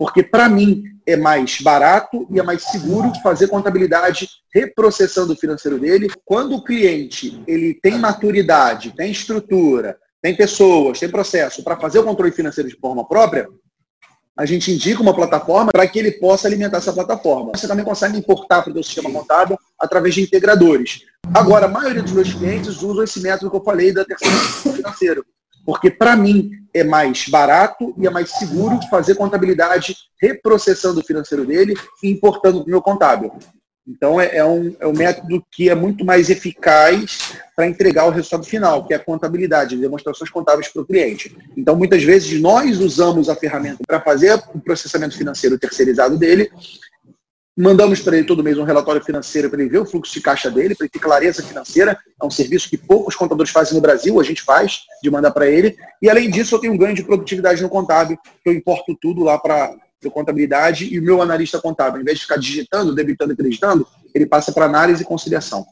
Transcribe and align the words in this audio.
Porque, 0.00 0.22
para 0.22 0.48
mim, 0.48 0.82
é 1.06 1.14
mais 1.14 1.60
barato 1.60 2.26
e 2.30 2.40
é 2.40 2.42
mais 2.42 2.62
seguro 2.62 3.12
fazer 3.22 3.48
contabilidade 3.48 4.26
reprocessando 4.50 5.34
o 5.34 5.36
financeiro 5.36 5.78
dele. 5.78 6.08
Quando 6.24 6.56
o 6.56 6.64
cliente 6.64 7.42
ele 7.46 7.74
tem 7.74 7.98
maturidade, 7.98 8.94
tem 8.96 9.12
estrutura, 9.12 9.98
tem 10.22 10.34
pessoas, 10.34 10.98
tem 10.98 11.10
processo 11.10 11.62
para 11.62 11.76
fazer 11.76 11.98
o 11.98 12.04
controle 12.04 12.32
financeiro 12.32 12.70
de 12.70 12.78
forma 12.78 13.06
própria, 13.06 13.46
a 14.34 14.46
gente 14.46 14.72
indica 14.72 15.02
uma 15.02 15.14
plataforma 15.14 15.70
para 15.70 15.86
que 15.86 15.98
ele 15.98 16.12
possa 16.12 16.48
alimentar 16.48 16.78
essa 16.78 16.94
plataforma. 16.94 17.52
Você 17.54 17.68
também 17.68 17.84
consegue 17.84 18.16
importar 18.16 18.62
para 18.62 18.70
o 18.70 18.74
seu 18.76 18.82
sistema 18.82 19.12
contábil 19.12 19.58
através 19.78 20.14
de 20.14 20.22
integradores. 20.22 21.02
Agora, 21.34 21.66
a 21.66 21.68
maioria 21.68 22.02
dos 22.02 22.12
meus 22.12 22.32
clientes 22.32 22.80
usam 22.82 23.04
esse 23.04 23.20
método 23.20 23.50
que 23.50 23.56
eu 23.58 23.62
falei 23.62 23.92
da 23.92 24.02
terceira 24.02 24.34
financeiro. 24.78 25.26
Porque, 25.70 25.88
para 25.88 26.16
mim, 26.16 26.50
é 26.74 26.82
mais 26.82 27.28
barato 27.28 27.94
e 27.96 28.04
é 28.04 28.10
mais 28.10 28.30
seguro 28.30 28.80
fazer 28.90 29.14
contabilidade 29.14 29.94
reprocessando 30.20 30.98
o 30.98 31.04
financeiro 31.04 31.46
dele 31.46 31.74
e 32.02 32.10
importando 32.10 32.58
para 32.58 32.66
o 32.66 32.70
meu 32.70 32.82
contábil. 32.82 33.32
Então, 33.86 34.20
é, 34.20 34.36
é, 34.36 34.44
um, 34.44 34.74
é 34.80 34.86
um 34.86 34.92
método 34.92 35.44
que 35.48 35.68
é 35.68 35.74
muito 35.76 36.04
mais 36.04 36.28
eficaz 36.28 37.34
para 37.54 37.68
entregar 37.68 38.06
o 38.06 38.10
resultado 38.10 38.44
final, 38.44 38.84
que 38.84 38.92
é 38.92 38.96
a 38.96 39.04
contabilidade, 39.04 39.76
demonstrações 39.76 40.28
contábeis 40.28 40.66
para 40.66 40.82
o 40.82 40.84
cliente. 40.84 41.36
Então, 41.56 41.76
muitas 41.76 42.02
vezes, 42.02 42.40
nós 42.40 42.80
usamos 42.80 43.28
a 43.28 43.36
ferramenta 43.36 43.78
para 43.86 44.00
fazer 44.00 44.34
o 44.52 44.58
processamento 44.60 45.16
financeiro 45.16 45.56
terceirizado 45.56 46.18
dele, 46.18 46.50
mandamos 47.56 48.00
para 48.00 48.16
ele 48.16 48.26
todo 48.26 48.42
mês 48.42 48.56
um 48.58 48.64
relatório 48.64 49.02
financeiro 49.02 49.50
para 49.50 49.60
ele 49.60 49.70
ver 49.70 49.78
o 49.78 49.86
fluxo 49.86 50.12
de 50.12 50.20
caixa 50.20 50.50
dele, 50.50 50.74
para 50.74 50.84
ele 50.84 50.90
ter 50.90 50.98
clareza 50.98 51.42
financeira. 51.42 51.98
É 52.20 52.24
um 52.24 52.30
serviço 52.30 52.68
que 52.68 52.76
poucos 52.76 53.14
contadores 53.14 53.52
fazem 53.52 53.74
no 53.74 53.80
Brasil, 53.80 54.20
a 54.20 54.24
gente 54.24 54.42
faz, 54.42 54.82
de 55.02 55.10
mandar 55.10 55.30
para 55.30 55.48
ele. 55.48 55.76
E, 56.00 56.08
além 56.08 56.30
disso, 56.30 56.54
eu 56.54 56.58
tenho 56.58 56.72
um 56.72 56.78
ganho 56.78 56.94
de 56.94 57.02
produtividade 57.02 57.62
no 57.62 57.68
contábil, 57.68 58.18
que 58.42 58.48
eu 58.48 58.52
importo 58.52 58.96
tudo 59.00 59.22
lá 59.22 59.38
para 59.38 59.74
de 60.02 60.08
contabilidade 60.08 60.86
e 60.86 60.98
o 60.98 61.02
meu 61.02 61.20
analista 61.20 61.60
contábil, 61.60 61.96
ao 61.96 62.00
invés 62.00 62.16
de 62.16 62.24
ficar 62.24 62.38
digitando, 62.38 62.94
debitando 62.94 63.32
e 63.32 63.34
acreditando, 63.34 63.86
ele 64.14 64.24
passa 64.24 64.50
para 64.50 64.64
análise 64.64 65.02
e 65.02 65.06
conciliação. 65.06 65.66